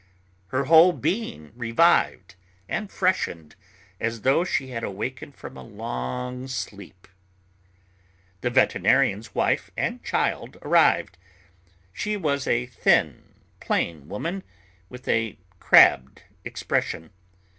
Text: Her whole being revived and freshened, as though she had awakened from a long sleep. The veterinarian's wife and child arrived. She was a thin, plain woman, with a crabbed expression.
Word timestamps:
Her 0.47 0.63
whole 0.63 0.93
being 0.93 1.51
revived 1.55 2.33
and 2.67 2.91
freshened, 2.91 3.55
as 3.99 4.21
though 4.21 4.43
she 4.43 4.69
had 4.69 4.83
awakened 4.83 5.35
from 5.35 5.55
a 5.55 5.61
long 5.63 6.47
sleep. 6.47 7.07
The 8.39 8.49
veterinarian's 8.49 9.35
wife 9.35 9.69
and 9.77 10.03
child 10.03 10.57
arrived. 10.63 11.19
She 11.93 12.17
was 12.17 12.47
a 12.47 12.65
thin, 12.65 13.35
plain 13.59 14.09
woman, 14.09 14.41
with 14.89 15.07
a 15.07 15.37
crabbed 15.59 16.23
expression. 16.45 17.11